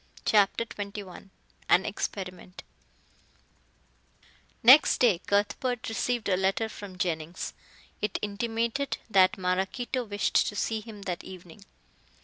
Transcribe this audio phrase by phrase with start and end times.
[0.25, 1.29] CHAPTER XXI
[1.69, 2.63] AN EXPERIMENT
[4.63, 7.53] Next day Cuthbert received a letter from Jennings.
[8.01, 11.65] It intimated that Maraquito wished to see him that evening.